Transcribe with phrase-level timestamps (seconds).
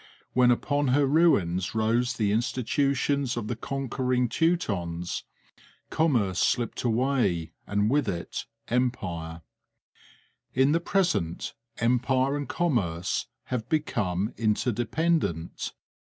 [0.33, 5.25] When upon her ruins rose the institutions of the conquering Teutons,
[5.91, 9.43] commerce slipped away, and with it empire.
[10.55, 15.71] In the present, empire and commerce have become interdependent.